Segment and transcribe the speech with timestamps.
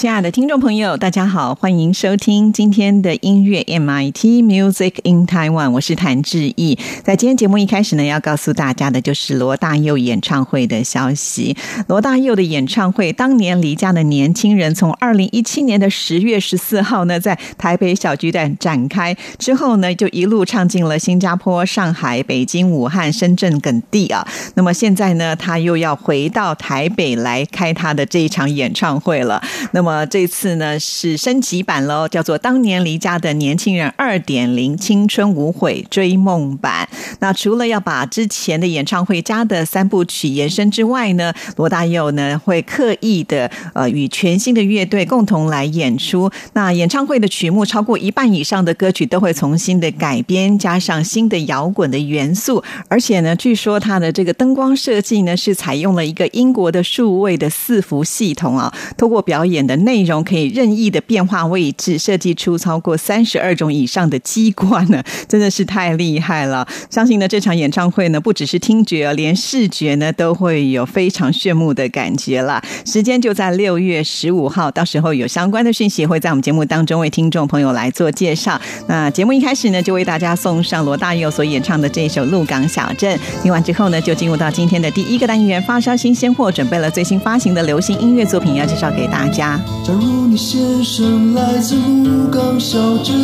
[0.00, 6.78] 亲爱的听众朋友，大家好，欢迎收听今天的音乐 MIT Music in Taiwan，我是谭志毅。
[7.04, 11.54] 在今天节目一开始呢，要告诉大家的就是罗大佑演唱会的消息。
[11.86, 24.26] 罗大佑的演唱会，当年离家的年轻人，从二零一七年的十月十四号呢，在台北小巨蛋展开之后呢，就一路唱进了新加坡、上海、北京、武汉、深圳等地啊。
[24.54, 29.42] 那么现在呢，他又要回到台北来开他的这一场演唱会了。
[29.72, 36.88] 那么呃，这次呢是升级版喽，叫做《当年离家的年轻人二点零青春无悔追梦版》。
[37.18, 46.30] 那除了要把之前的演唱会加的三部曲延伸之外呢，罗大佑呢会刻意的呃与全新的乐队共同来演出。
[46.52, 52.62] 那演唱会的曲目超过一半以上的歌曲都会重新的改编，加上新的摇滚的元素。
[52.86, 59.79] 而且呢，据说它的这个灯光设计呢是采用了一个英国的数位的四伏系统啊，通过表演的。
[59.80, 66.66] 内容可以任意的变化位置，设计出超过三十二种以上的机关呢，真的是太厉害了！
[66.90, 72.62] 相信呢，这场演唱会呢，不只是听觉，连视觉呢，都会有非常炫目的感觉了。
[72.84, 78.60] 时间就在六月十五号，到时候有相关的讯息会在我们节目当中为听众朋友来做介绍。
[78.86, 83.16] 那节目一开始呢，就为大家送上罗大佑所演唱的这一首《鹿港小镇》。
[83.42, 89.60] 听完之后呢，就进入到今天的第一个单元——发烧新鲜货，准备了最新发行的流行音乐作品，要介绍给大家。
[89.84, 93.14] 假如你先生来自鹿港小镇，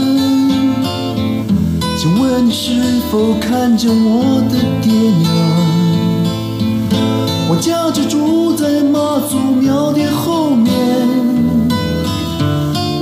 [1.99, 2.73] 请问你是
[3.11, 5.25] 否看见我的爹娘？
[7.49, 10.75] 我家就住在妈祖庙的后面，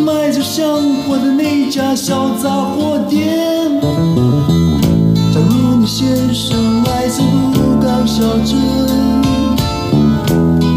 [0.05, 0.67] 卖着香
[1.07, 3.81] 火的那家小杂货店。
[5.33, 8.55] 假如你先生来自鹿港小镇。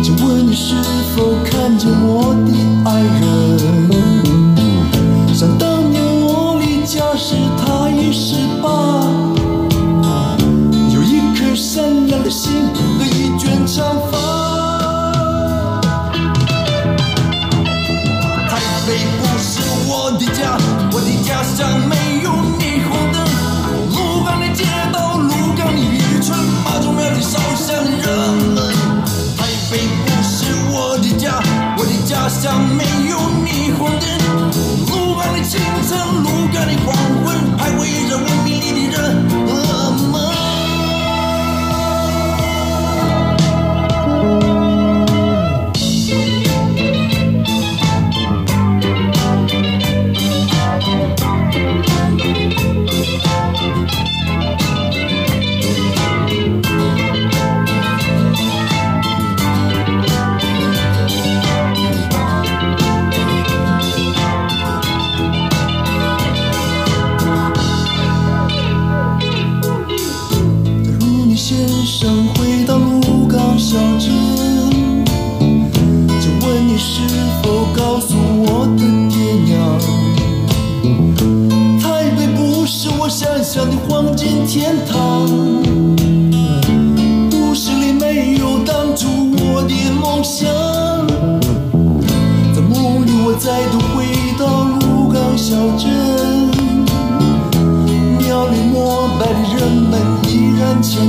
[0.01, 0.73] 请问你是
[1.13, 1.35] 否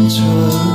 [0.09, 0.68] 这。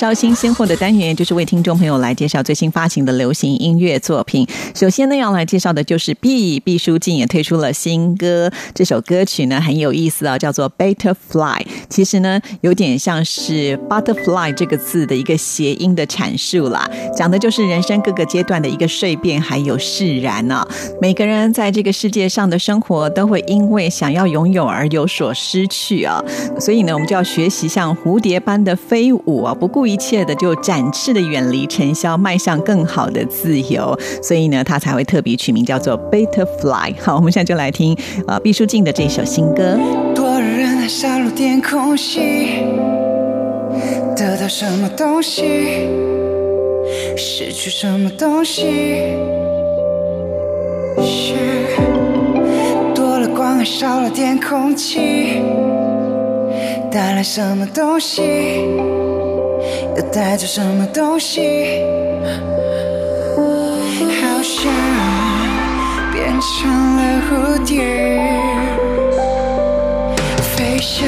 [0.00, 4.48] 发烧新鲜货的单元，就是为听众朋友来介绍最新发行的流行音乐作品。
[4.74, 11.58] 首先呢，要来介绍的就是毕毕书尽也推出了新歌，这首歌曲呢很有意思啊，叫做《Butterfly》。
[11.90, 20.66] 其实呢，有点像是 “butterfly” 这个字的一个谐音的阐述啦，讲的就是人生各个阶段的一个蜕变还有释然啊。
[21.02, 26.24] 每个人在这个世界上的生活，都会因为想要拥有而有所失去啊。
[26.58, 33.98] 所以呢，我们就要学习像蝴蝶般的飞舞啊，不顾一切的就展翅的远离尘嚣，迈向更好的自由。
[34.22, 36.94] 所以呢，他才会特别取名叫做 Butterfly。
[37.00, 37.96] 好，我们现在就来听
[38.28, 39.76] 呃毕书尽的这首新歌。
[40.14, 42.20] 多了人海少了点空隙，
[44.16, 45.42] 得到什么东西，
[47.16, 48.62] 失去什么东西。
[51.02, 51.34] 是
[52.94, 55.40] 多了光还少了点空气，
[56.90, 58.22] 带来什么东西，
[60.00, 61.42] 我带着什么东西。
[63.36, 64.72] 好像
[66.10, 67.84] 变成了蝴蝶。
[70.56, 71.06] 飞翔，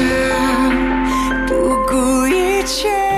[1.47, 1.53] 不
[1.87, 3.12] 顾一切。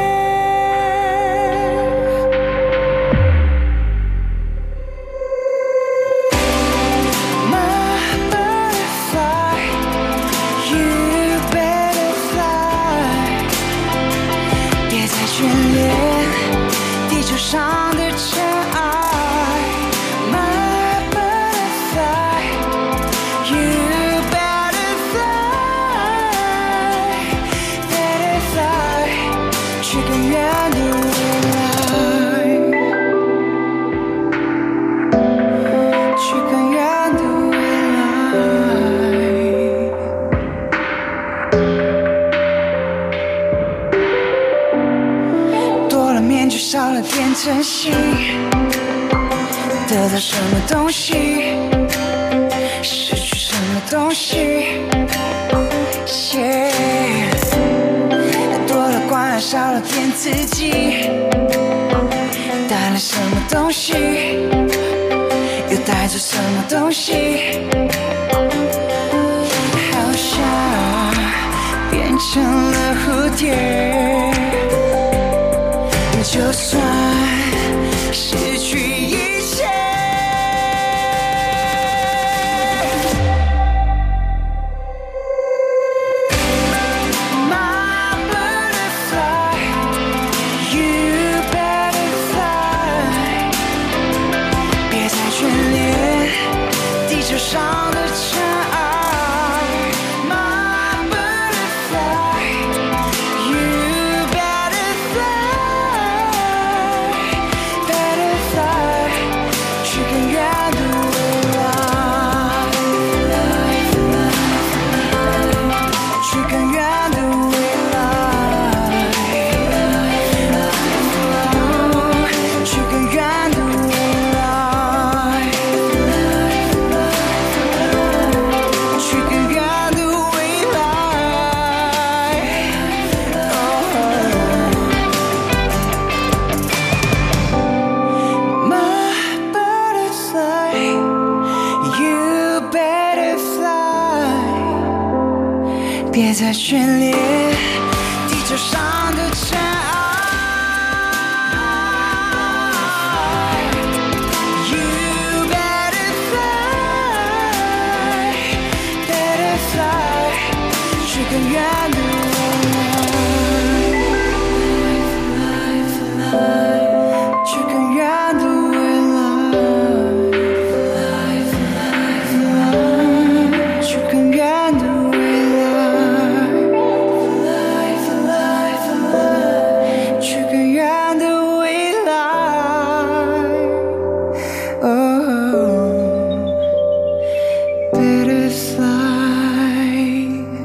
[17.09, 18.11] 地球上的
[47.45, 47.93] 了点真心，
[49.87, 51.13] 得到什么东西，
[52.81, 54.81] 失去什么东西。
[56.07, 56.71] Yeah
[58.67, 60.71] 多了关爱，少了点自己，
[62.67, 63.93] 带来什么东西，
[65.69, 67.69] 又带走什么东西。
[69.91, 71.13] 好像
[71.91, 74.34] 变成了蝴蝶。
[76.35, 76.83] 就算
[78.11, 79.04] 失去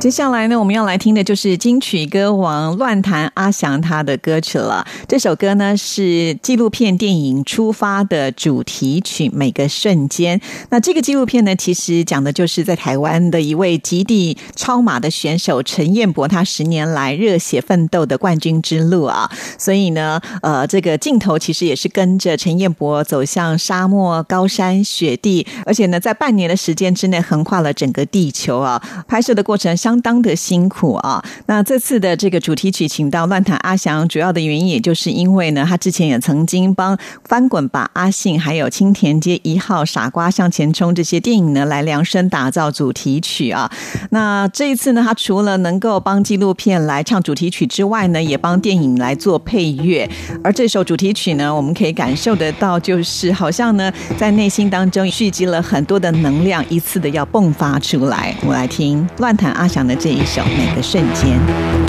[0.00, 4.82] 接下来呢，我们要来听的就是金曲歌王乱弹阿翔他的歌曲了。
[5.06, 10.38] 这首歌呢是纪录片电影《出发》的主题曲《每个瞬间》。
[10.70, 19.30] 那这个纪录片呢，其实讲的就是在台湾的一位极地超马的选手陈彦博，他十年来热血奋斗的冠军之路啊。
[19.58, 28.82] 所以呢，呃，这个镜头其实也是跟着陈彦博走向沙漠、高山、雪地，而且呢，在半年的时间之内横跨了整个地球啊。
[29.06, 31.20] 拍摄的过程相当的辛苦啊。
[31.46, 43.68] 那这次的这个主题曲请到乱弹阿翔，主要的原因也就是因为呢，他之前也曾经帮翻滚吧阿信还有青田街一号傻瓜向前冲这些电影呢来量身打造主题曲啊。
[44.10, 50.08] 那这一次呢，他除了能够帮纪录片来唱主题曲之外呢，也帮电影来做配乐。
[50.44, 58.36] 而这首主题曲呢，我们可以感受得到，就是好像呢，在内心当中蓄积了很多的能量，一次的要迸发出来。
[58.46, 61.38] 我来听乱弹阿翔的这一首《每个瞬间》。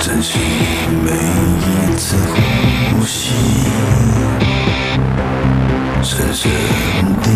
[0.04, 0.38] 珍惜
[1.04, 2.16] 每一次
[2.96, 3.34] 呼吸，
[6.04, 6.52] 深深
[7.22, 7.30] 地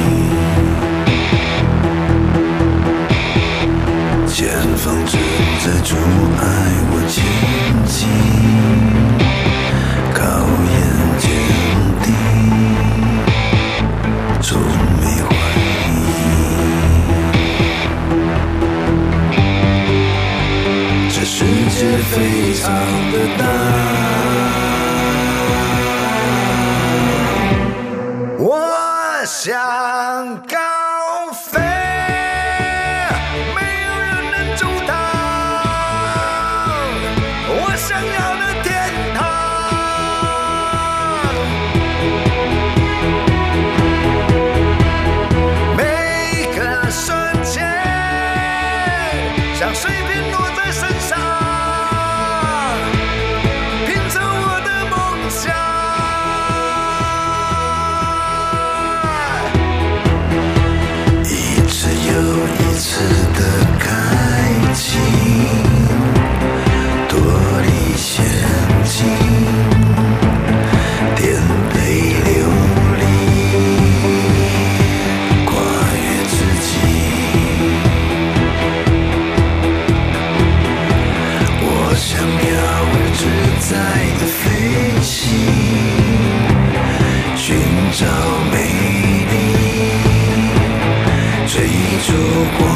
[92.09, 92.15] 如
[92.57, 92.76] 果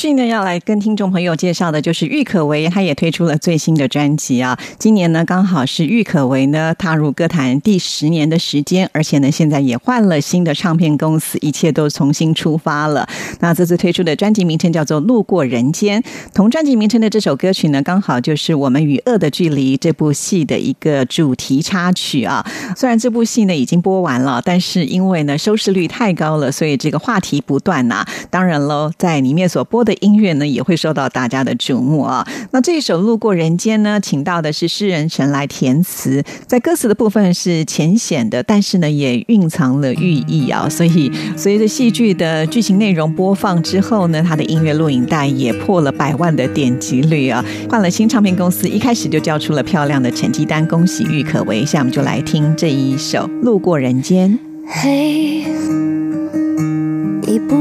[0.00, 4.58] 续呢，要来跟听众朋友介绍的就是郁可唯，她也推出了最新的专辑啊。
[4.78, 13.06] 今年呢，刚好是郁可唯呢踏入歌坛第十年的时间，而且呢，现在也换了新的唱片公司，一切都重新出发了。
[13.40, 16.00] 那这次推出的专辑名称叫做《路过人间》，
[16.32, 22.42] 同专辑名称的这首歌曲呢，刚好就是《我们与恶的距离》这部戏的一个主题插曲啊。
[22.74, 28.02] 虽然这部戏呢已经播完了，但是因为呢收视率太高了，所以这个话题不断呐。
[28.30, 32.26] 当然喽，在里面所播的音乐呢，也会受到大家的瞩目啊。
[32.52, 40.68] 那这一首《路过人间》呢，请到的是诗人陈来填词，在歌词的部分是浅显的，但是呢，也蕴藏了寓意啊。
[40.68, 47.44] 所以随着戏剧的剧情内容播放之后呢，他的音乐录影带也破了百万的点击率啊。
[47.68, 51.64] 换了新唱片公司，一开始就交出了漂亮的成绩单，恭喜郁可唯。
[51.64, 54.30] 下面就来听这一首《路过人间》。
[54.66, 55.40] 嘿，
[57.26, 57.56] 一步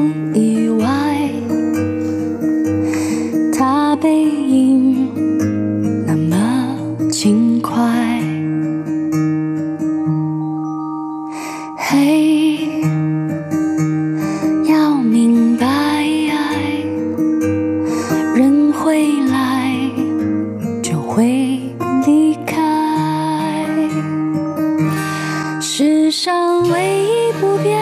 [26.79, 27.77] 上唯一不变，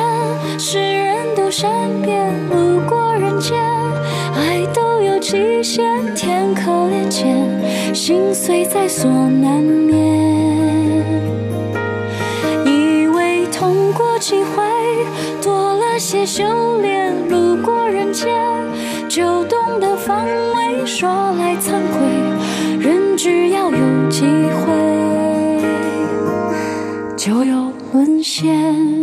[0.57, 1.69] 是人都善
[2.01, 2.33] 变。
[2.49, 3.55] 路过人间，
[4.33, 5.83] 爱都有期限，
[6.15, 9.95] 天可怜见，心碎在所难免。
[12.65, 14.63] 以为痛过几回，
[15.43, 16.43] 多了些修
[16.81, 17.13] 炼。
[17.29, 18.35] 路过人间，
[19.07, 20.83] 就懂得防卫。
[20.85, 21.07] 说
[21.37, 24.73] 来惭愧，人只要有机会。
[27.15, 27.56] 就有
[27.97, 28.96] 沦陷。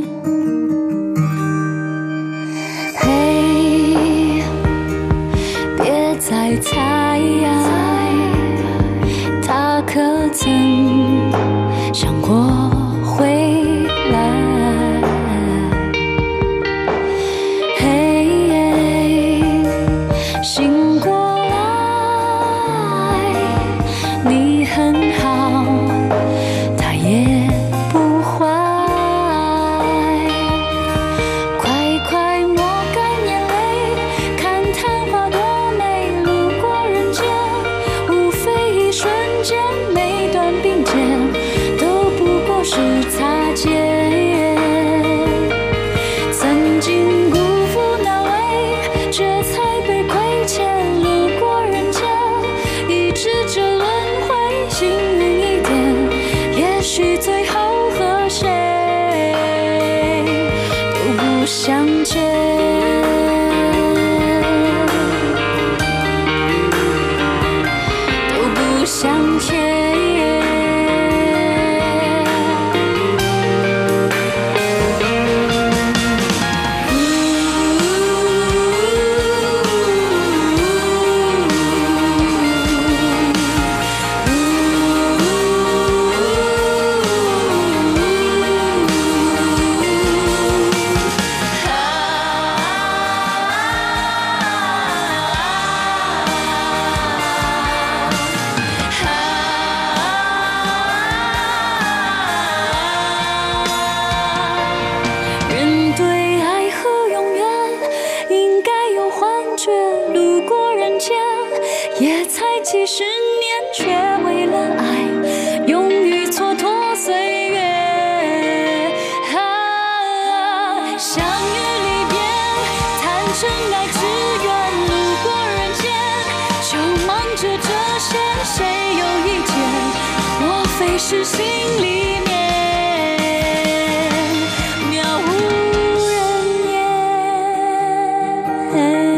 [138.74, 139.13] 烟，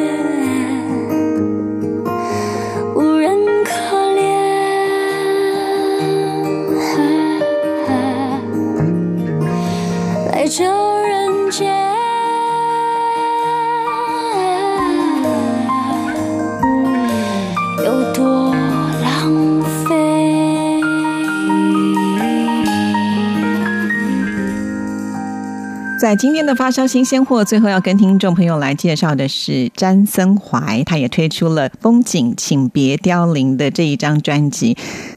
[26.07, 34.77] 在今天的发烧新鲜货，最后要跟听众朋友来介绍的是詹森怀，他也推出了《风景，请别凋零》的这一张专辑。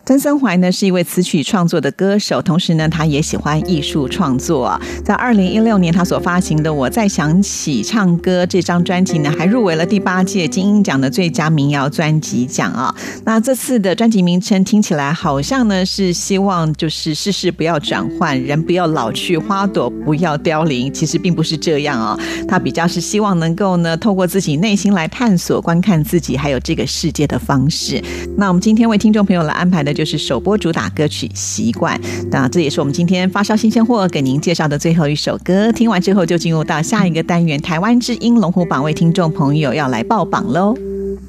[0.09, 4.75] 詹森怀呢是一位词曲创作的歌手，同时呢他也喜欢艺术创作。
[5.05, 12.91] 在二零一六年他所发行的《我再想起唱歌》这张专辑呢，还入围了第八届金鹰奖的最佳民谣专辑奖啊。
[13.23, 20.91] 那这次的专辑名称听起来好像呢是希望就是世事不要转换，人不要老去，花朵不要凋零。
[20.91, 28.03] 其实并不是这样啊，他比较是希望能够呢，透过自己内心来探索、观看自己还有这个世界的方式。
[28.35, 31.93] 那我们今天为听众朋友来安排的就是首播主打歌曲《习惯》，
[32.31, 35.69] 那这也是我们今天发烧新鲜货给您介绍的最后一首歌。
[35.73, 40.73] 听完之后就进入到下一个单元——台湾之音龙虎榜，为听众朋友要来报榜喽。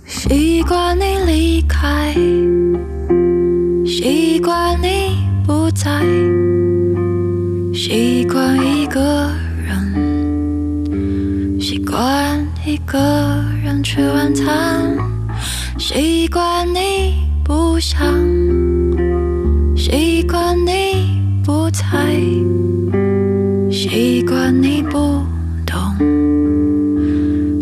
[0.06, 2.14] 习惯你离开，
[3.84, 6.00] 习惯你不在，
[7.74, 9.32] 习惯一个
[9.66, 12.98] 人，习惯一个
[13.64, 14.96] 人吃晚餐，
[15.76, 17.98] 习惯你不想，
[19.92, 21.82] 习惯你不在，
[23.72, 25.20] 习惯你不
[25.66, 25.76] 懂，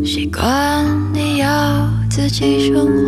[0.04, 3.07] 习惯你要自己生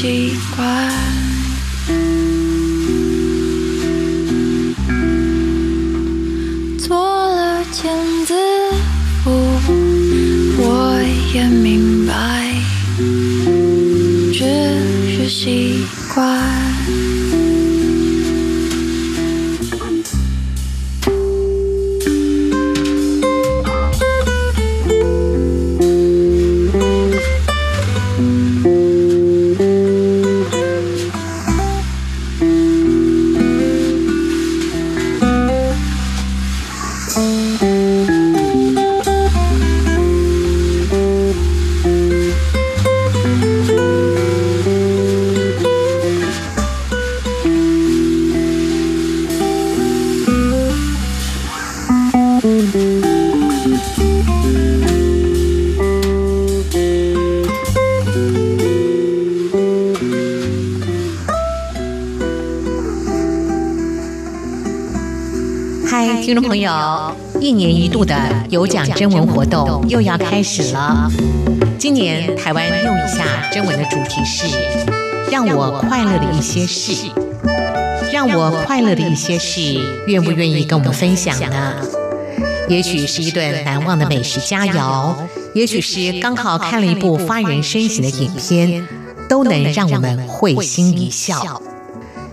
[0.00, 0.90] 是习惯。
[6.78, 7.92] 做了茧
[8.24, 8.34] 子
[9.22, 9.30] 夫，
[10.56, 11.02] 我
[11.34, 12.54] 也明白。
[14.32, 14.38] 只
[15.12, 15.79] 是习
[67.50, 68.14] 一年一度的
[68.48, 71.10] 有奖征文活动又要开始了。
[71.80, 74.46] 今年台湾用一下征文的主题是
[75.32, 77.10] “让我快乐的一些事”。
[78.12, 81.74] 让我快乐的一些事，愿不愿意跟我们分享呢？
[82.68, 85.12] 也许是一顿难忘的美食佳肴，
[85.52, 88.86] 也许是刚好看了一部发人深省的影片，
[89.28, 91.60] 都能让我们会心一笑。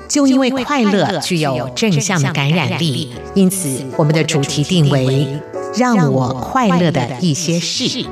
[0.08, 5.28] 就因为快乐具有正向的感染力，因此我们的主题定为
[5.78, 8.06] “让我快乐的一些事”。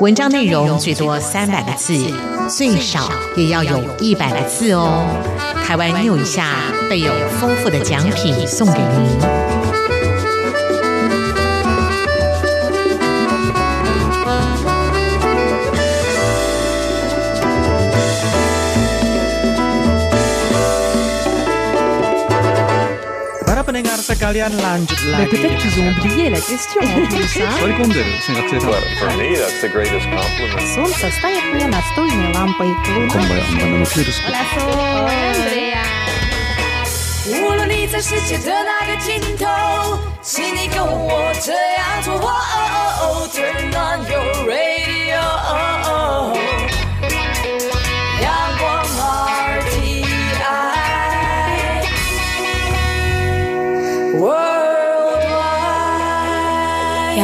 [0.00, 1.98] 文章内容最多三百个字，
[2.48, 5.04] 最少也要有一百个字哦。
[5.64, 6.56] 台湾 new 一下
[6.88, 9.55] 备有丰富的奖品送给您。
[24.05, 25.33] Para pendengar sekalian lanjut lagi.
[25.33, 30.05] Peut-être qu'ils ont oublié la question en plus, hein 取り込んでる生活性 For me, that's the greatest
[30.05, 30.61] compliment.
[30.75, 32.69] Солнце стоит мне настольной лампой.
[32.85, 34.21] こんばんは、まだのクールス。
[37.27, 39.45] 无论你在世界的哪个尽头，
[40.21, 42.13] 请你跟我这样做。
[42.15, 42.67] 哦哦
[43.01, 45.21] 哦，Turn on your radio。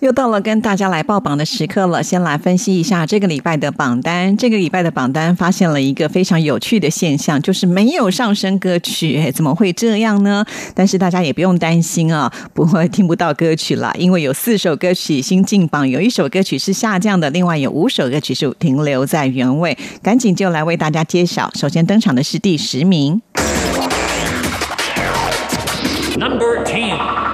[0.00, 4.36] 又到了跟大家来报榜的时刻了，先来分析一下这个礼拜的榜单。
[4.36, 10.44] 这个礼拜的榜单发现了一个非常有趣的现象，就是没有上升歌曲，怎么会这样呢？
[10.74, 19.78] 但是大家也不用担心啊，不会听不到歌曲了，因为有四首歌曲新进榜，有一首歌曲是下降的，另外有五首歌曲是停留在原位。
[20.02, 21.48] 赶紧就来为大家揭晓。
[21.54, 23.22] 首先登场的是第十名。
[26.18, 27.31] Number Ten。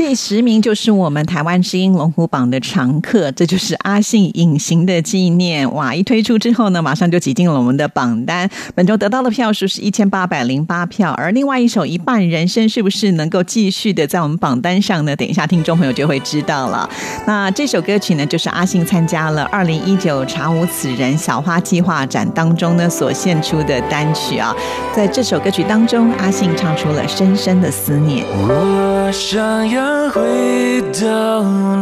[0.00, 5.94] 第十名就是我们台湾之音龙虎榜的常客，这就是阿信《隐形的纪念》哇！
[5.94, 8.48] 一推出之后呢，马上就挤进了我们的榜单。
[8.74, 15.14] 本周得到的票数是一千八百零八票，而另外一首《一半人生》是不是能够继续的在我们榜单上呢？
[15.14, 16.88] 等一下听众朋友就会知道了。
[17.26, 24.56] 那这首歌曲呢，就是阿信参加了二零一九查无此人小花计划展当中呢所献出的单曲啊。
[24.96, 28.24] 在这首歌曲当中，阿信唱出了深深的思念。
[28.48, 31.79] 我想要回到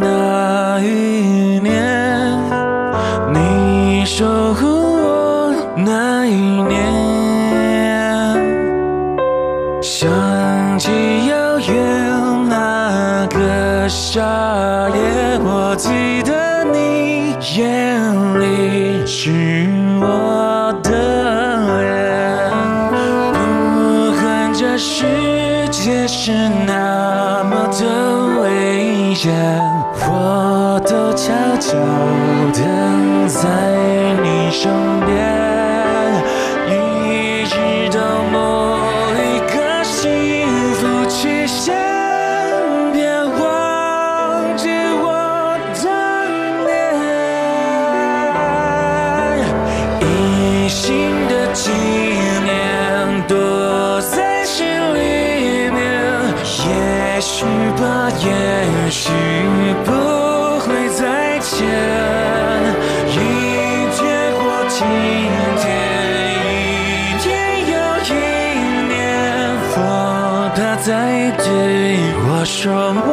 [72.67, 73.08] 我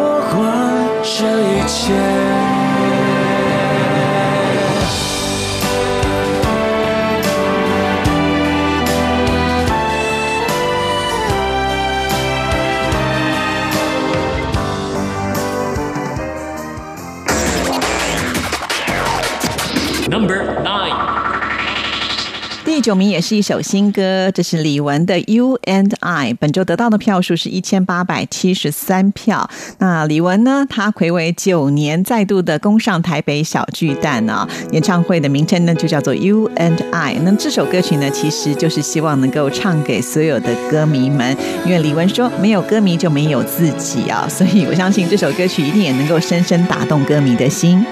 [22.86, 29.50] 九名也是一首新歌，这是李玟的《You and I》，本周得到的票数是一千八百七十三票。
[29.78, 37.16] 那李玟呢，她暌违九年再度的攻上台北小巨蛋啊，演唱会的名称呢就叫做《You and I》。
[37.24, 47.84] 那这首歌曲呢，其实就是希望能够唱给所有的歌迷们，因为李玟说没有歌迷就没有自己啊， 所以我相信这首歌曲一定也能够深深打动歌迷的心。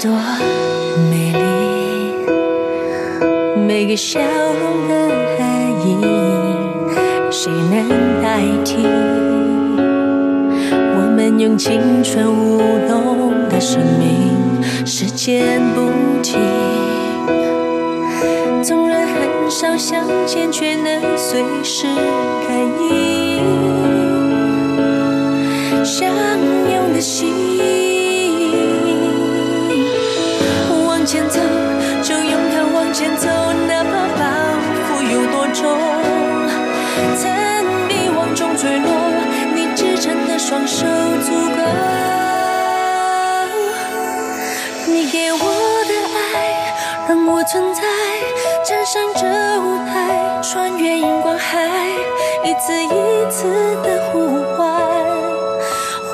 [0.00, 0.12] 多
[1.10, 1.47] 美丽，
[3.68, 5.46] 每个笑容的含
[5.86, 5.94] 义，
[7.30, 7.86] 谁能
[8.22, 8.78] 代替？
[10.72, 14.32] 我们用青春舞动的生命，
[14.86, 15.90] 时间不
[16.22, 16.40] 停。
[18.62, 21.86] 纵然很少相见，却能随时
[22.48, 23.44] 感应。
[25.84, 26.08] 相
[26.72, 27.34] 拥的心，
[30.86, 31.38] 往前走，
[32.02, 33.28] 就勇敢往前走，
[45.10, 47.82] 给我的爱，让我存在，
[48.64, 49.26] 站上这
[49.60, 51.66] 舞台，穿越荧光海，
[52.44, 53.44] 一次一次
[53.82, 54.68] 的呼唤。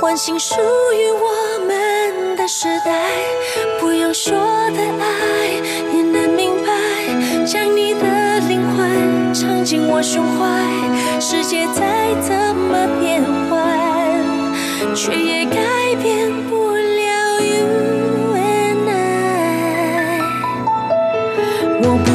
[0.00, 0.54] 唤醒属
[0.92, 3.10] 于我们的时代，
[3.80, 4.32] 不用说
[4.70, 5.48] 的爱
[5.92, 11.20] 也能明白，将你的灵魂唱进我胸怀。
[11.20, 15.56] 世界再怎么变幻，却也改
[16.00, 17.93] 变不了 you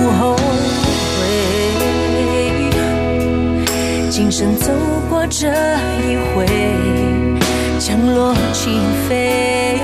[0.10, 0.42] 不后悔，
[4.10, 4.74] 今生走
[5.08, 6.48] 过这一回。
[7.78, 9.80] 降落情飞，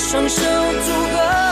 [0.00, 0.40] 双手
[0.82, 1.49] 足够。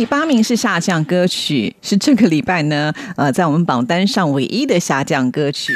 [0.00, 5.74] 第八名是下降歌曲，是这个礼拜呢，呃，在我们榜单上唯一的下降歌曲。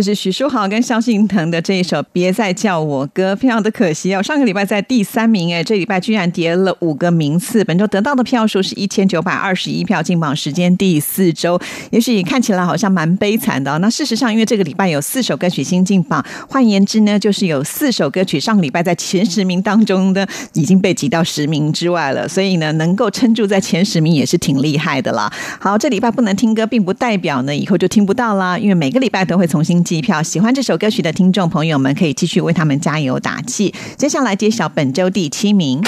[0.00, 4.22] 这是许书豪跟萧敬腾的这一首《别再叫我哥》，非常的可惜哦。
[4.22, 7.62] 上个礼拜在第三名，哎，这礼拜居然跌了五个名次。
[7.66, 11.60] 本周得到的票数是一千九百二十一票，进榜时间第四周，
[11.90, 13.78] 也许看起来好像蛮悲惨的、哦。
[13.80, 25.30] 那事实上，因为这个礼拜有四首歌曲新进榜，换言之呢，就是有四首歌曲上个礼拜在前十名当中呢已经被挤到十名之外了，所以呢，能够撑住在前十名也是挺厉害的啦。
[25.60, 30.22] 好，这礼拜不能听歌，并不代表呢以后就听不到啦，因为每个礼拜都会重新机票。
[30.22, 33.74] 喜欢这首歌曲的听众朋友们，可以继续为他们加油打气。
[33.96, 35.82] 接下来揭晓本周第七名。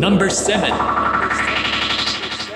[0.00, 1.11] Number seven.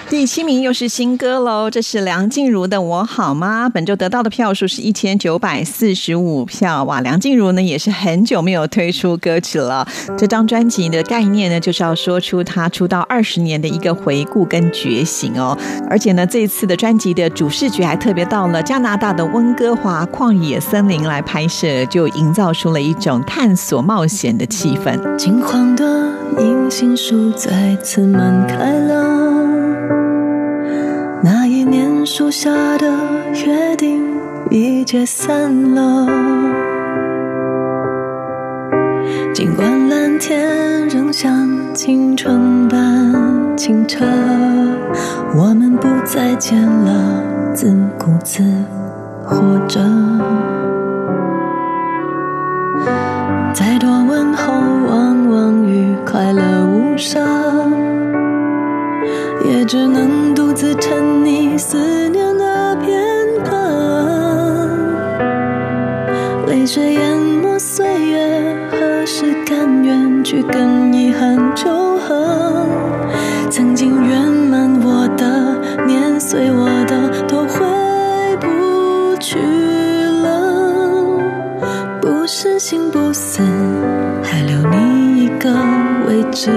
[0.09, 3.67] 第七名又是新歌喽，这是梁静茹的《我好吗》。
[3.73, 7.01] 本周得到的票数是一千九百四十五票，哇！
[7.01, 9.87] 梁静茹呢也是很久没有推出歌曲了。
[10.17, 15.59] 这张专辑的概念呢，就是要说出她出道二十年的一个回顾跟觉醒哦。
[15.91, 25.17] 而且呢，这次的专辑的主视觉还特别到了加拿大的温哥华旷野森林来拍摄，就营造出了一种探索冒险的气氛。
[25.17, 25.85] 金黄的
[26.39, 29.56] 银杏树再次满开了，
[31.23, 32.87] 那一年树下的
[33.45, 34.05] 约定
[34.51, 36.07] 已解散了。
[39.33, 44.05] 尽管蓝天仍像青春般清澈，
[45.37, 48.43] 我们不再见了，自顾自
[49.25, 49.81] 活着。
[53.53, 54.53] 再多问候，
[54.89, 57.23] 往往与快乐无伤，
[59.45, 62.99] 也只能自沉溺思念的片
[63.45, 63.55] 刻，
[66.47, 72.67] 泪水淹没岁月，何时甘愿去跟遗憾纠合？
[73.51, 77.59] 曾经圆满我的，碾碎我的，都回
[78.41, 79.39] 不去
[80.23, 81.21] 了。
[82.01, 83.43] 不是心不死，
[84.23, 85.51] 还留你一个
[86.09, 86.51] 位置，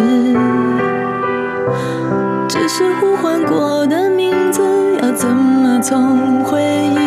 [2.48, 3.79] 只是呼唤过。
[5.82, 6.99] 总会。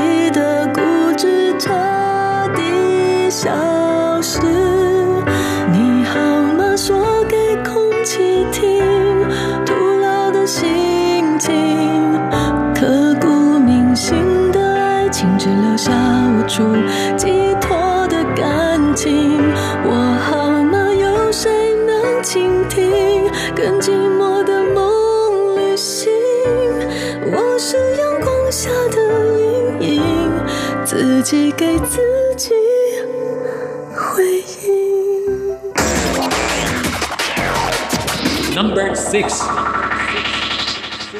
[38.62, 39.42] Six，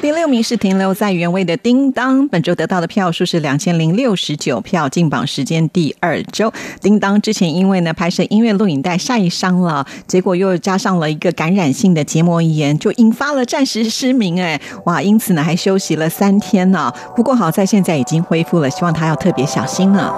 [0.00, 6.52] 第六名是停留在原位的叮当，本周得到的票数是两千零六十九票，进榜时间第二周。
[6.80, 14.40] 叮当之前因为呢拍摄音乐录影带晒伤了，结果又加上了一个感染性的结膜炎，就引发了暂时失明。
[14.40, 16.92] 哎，哇，因此呢还休息了三天呢。
[17.16, 20.14] 不过好在现在已经恢复了，希望他要特别小心呢。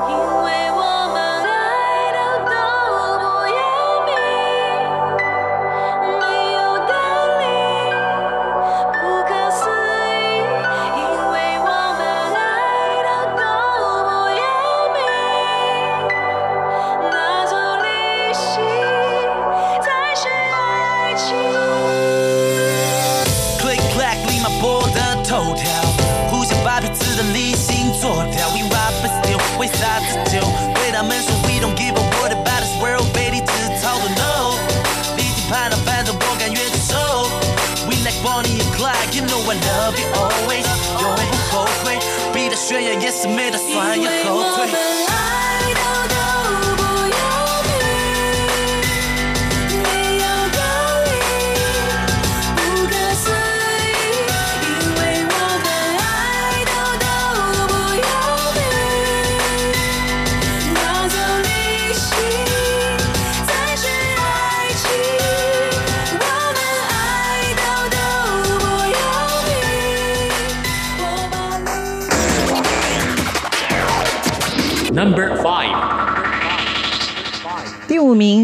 [43.14, 45.63] 是没打算要后退。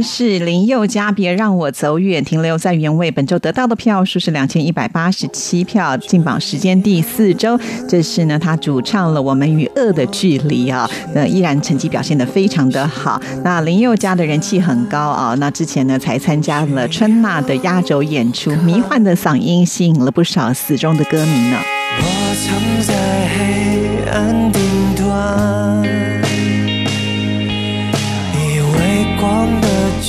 [0.03, 3.11] 是林宥嘉，别让我走远，停留在原位。
[3.11, 7.59] 本周得到的票数是两千一百八十七票，进榜时间第四周。
[7.88, 13.20] 这是呢，他主唱了《我们与恶的距离》啊，那依然成绩表现得非常的好。
[13.42, 21.59] 那林宥嘉的人气很高啊，那之前呢才参加了春娜的压轴演出，迷幻的嗓音吸引了不少死忠的歌迷呢。
[21.98, 22.05] 我
[22.46, 22.94] 藏在
[23.36, 24.62] 黑暗顶
[24.96, 25.79] 端，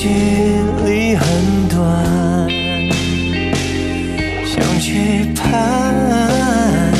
[0.02, 0.08] 距
[0.84, 1.28] 离很
[1.70, 1.80] 短，
[4.44, 6.92] 想去攀，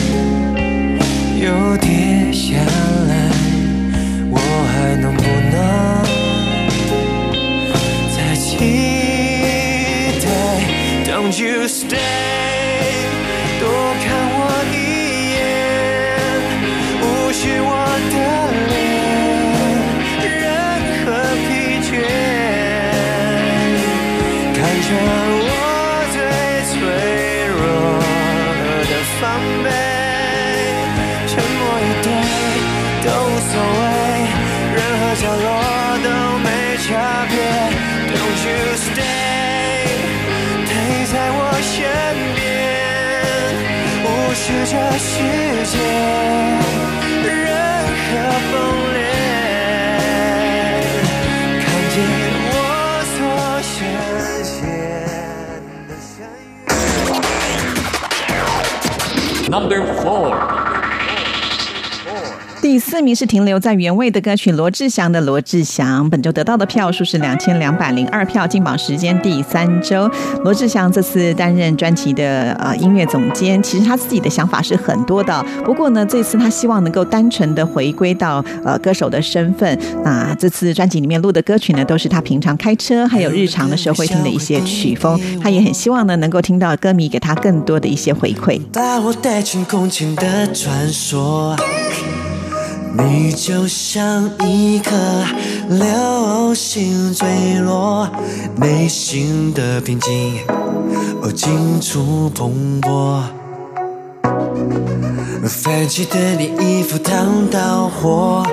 [1.40, 2.60] 又跌下
[3.08, 3.12] 来，
[4.30, 4.38] 我
[4.72, 5.58] 还能不能
[8.16, 8.48] 再期
[10.22, 10.24] 待
[11.12, 12.31] ？Don't you stay，
[44.72, 45.20] 这世
[45.66, 45.76] 界
[47.24, 47.30] 任
[47.98, 48.08] 何
[48.48, 48.52] 风
[48.94, 49.04] 裂，
[51.60, 51.62] 看
[51.92, 51.94] 见
[52.48, 52.50] 我
[53.12, 53.20] 所
[53.68, 53.70] 深
[54.46, 54.50] 陷
[55.90, 56.10] 的深
[59.44, 59.52] 渊。
[59.52, 60.32] Number four，
[62.72, 70.10] 第四名是停留在原位的歌曲罗志祥的《罗志祥》，本周得到的票数是两千两百零二票，进榜时间第三周。
[70.46, 79.78] 罗志祥这次担任专辑的呃音乐总监，其实他自己的想法是很多的，不过呢，这次他希望能够单纯的回归到呃歌手的身份。
[80.06, 88.62] 那这次专辑里面录的歌曲呢，都是他平常开车还有日常的时候会听的一些曲风，他也很希望呢能够听到歌迷给他更多的一些回馈。
[88.72, 91.58] 把我带进空间的传说，
[92.98, 94.96] 你就像一颗
[95.70, 98.10] 流星坠落，
[98.58, 100.40] 内心的平静
[101.22, 103.22] 哦尽处蓬勃。
[105.48, 108.44] 泛起的你衣服烫到火，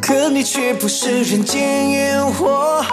[0.00, 2.84] 可你却不是人间烟火。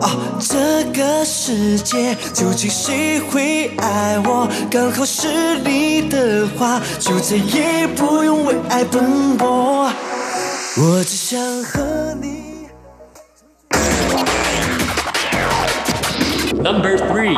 [0.00, 4.48] 哦，这个世界究竟谁会爱我？
[4.70, 9.90] 刚好是你的话，就再也不用为爱奔波。
[10.76, 12.42] 我只想和你。
[16.62, 17.36] Number three，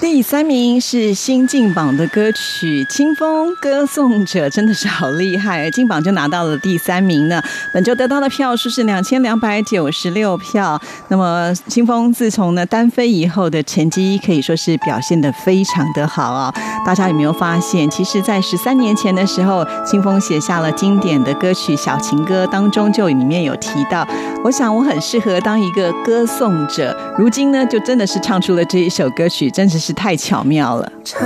[0.00, 7.42] 第三名是新进榜的歌曲《清风歌颂者》，真的是好厉害，进榜就拿到了第三名呢。
[7.74, 10.80] 本周得到的票数是两千两百九十六票。
[11.08, 16.52] 那么清风自从呢单飞以后的成绩可以说是表现的非常的好啊、
[16.86, 24.06] 大家有没有发现，其实，在十三年前的时候，清风写下了经典的歌曲《小情歌》当中，就里面有提到，
[24.44, 26.96] 我想我很适合当一个歌颂者。
[27.18, 30.92] 如今呢，就真的是唱出了这一首歌曲，真是是太巧妙了。
[31.02, 31.18] 唱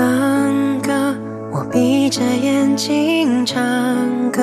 [0.80, 0.92] 歌，
[1.50, 3.60] 我闭着眼睛唱
[4.30, 4.40] 歌，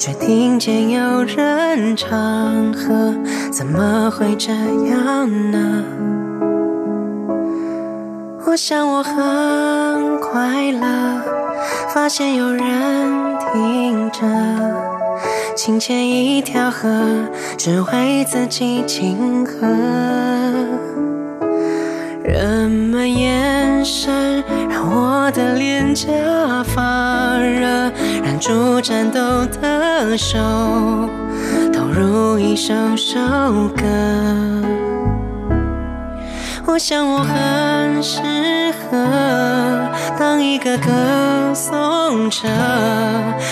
[0.00, 3.14] 却听见有人唱和，
[3.52, 5.84] 怎么会这样呢？
[8.48, 11.22] 我想我很快乐，
[11.94, 12.66] 发现有人
[13.52, 14.26] 听着，
[15.54, 16.88] 清浅一条河，
[17.56, 19.52] 只为自己庆贺。
[22.32, 26.08] 人们眼神让我的脸颊
[26.64, 27.92] 发热，
[28.24, 29.20] 忍住颤抖
[29.60, 30.38] 的手，
[31.74, 33.18] 投入一首首
[33.76, 33.84] 歌。
[36.64, 38.22] 我想我很适
[38.80, 42.48] 合当一个歌颂者。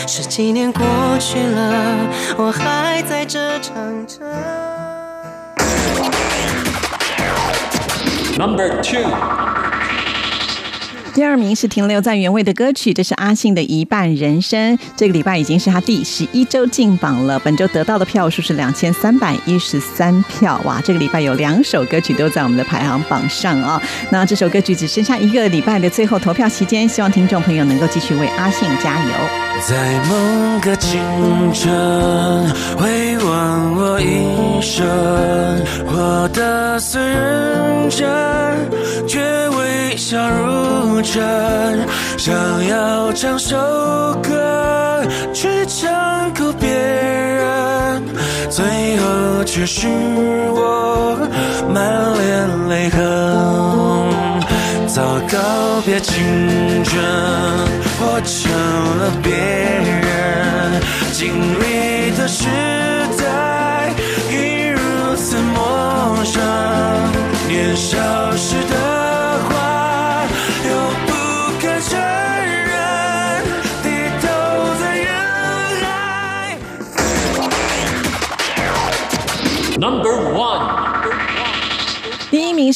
[0.06, 0.82] 十几年过
[1.18, 2.08] 去了，
[2.38, 3.74] 我还在这唱
[4.06, 4.69] 着。
[8.38, 9.04] Number two，
[11.12, 14.78] 第二名是停留在原位的歌曲，这是阿信的一半人生。
[14.96, 20.60] 这个礼拜已经是他第十一周进榜了，本周得到的票数是两千三百一十三票。
[20.64, 29.49] 哇，这个礼拜有两首歌曲都在我们的排行榜上啊、那这首歌曲只剩下一个礼拜的最后投票期间，希望听众朋友能够继续为阿信加油。
[29.68, 29.76] 在
[30.08, 30.98] 某个清
[31.52, 31.70] 晨，
[32.76, 34.86] 回望我一生，
[35.86, 38.08] 活得虽认真，
[39.06, 41.86] 却微笑如真。
[42.18, 42.34] 想
[42.66, 43.56] 要唱首
[44.22, 45.02] 歌
[45.32, 48.02] 去唱哭别人，
[48.48, 48.64] 最
[48.96, 51.16] 后却是我
[51.72, 51.84] 满
[52.18, 53.00] 脸泪痕。
[54.88, 57.00] 早告别青春，
[58.00, 58.19] 活
[58.50, 58.58] 成
[58.98, 60.82] 了别人
[61.12, 62.46] 经历的时
[63.16, 63.94] 代，
[64.28, 64.34] 已
[64.70, 66.42] 如此陌生。
[67.48, 67.96] 年少
[68.36, 68.56] 时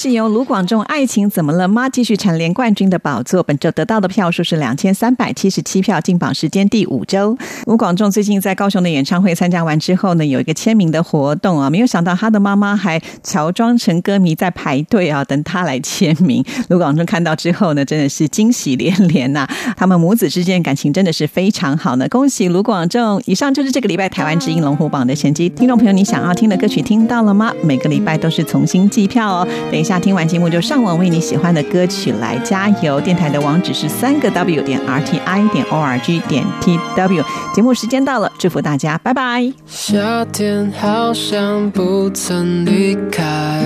[0.05, 7.35] 是由卢广仲《爱情怎么了吗》继续蝉联冠军的宝座，本周得到的票数是两千三百七十七票，进榜时间第五周。
[7.65, 16.45] 卢广仲最近在高雄的演唱会参加完之后呢，有一个签名的活动啊，没有想到他的妈妈还乔装成歌迷在排队啊，等他来签名。
[16.69, 23.23] 卢广仲看到之后呢，真的是惊喜连连呐、他们母子之间感情真的是非常好呢，恭喜卢广仲！
[23.25, 25.49] 以上就是这个礼拜台湾之音龙虎榜的成绩。
[25.49, 27.51] 听众朋友，你想要听的歌曲听到了吗？
[27.63, 29.49] 每个礼拜都是重新计票哦。
[29.71, 33.01] 等一下听完节目就上网为你喜欢的歌曲来加油。
[33.01, 37.25] 电台的网址是三个 W 点 R T I 点 O R G 点 T W。
[37.55, 39.53] 节目时间到了，祝福大家，拜拜。
[39.67, 43.63] 夏天好像不曾离开，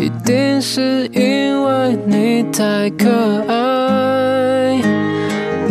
[0.00, 3.08] 一定是因为你太可
[3.48, 4.82] 爱。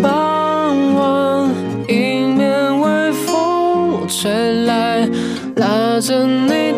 [0.01, 1.49] 傍晚
[1.87, 5.07] 迎面微风吹来，
[5.55, 6.73] 拉着你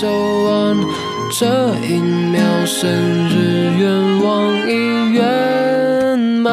[0.00, 0.08] 手
[0.44, 0.78] 腕，
[1.38, 1.44] 这
[1.86, 2.88] 一秒生
[3.28, 6.48] 日愿望已圆满。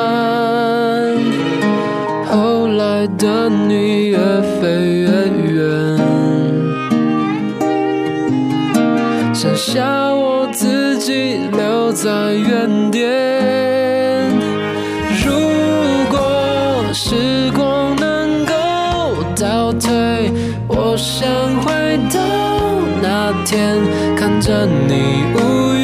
[2.26, 4.18] 后来的你越
[4.60, 4.68] 飞
[5.00, 5.08] 越
[5.54, 5.98] 远，
[9.34, 12.34] 剩下我自己留在
[23.50, 23.78] 天，
[24.14, 25.76] 看着你无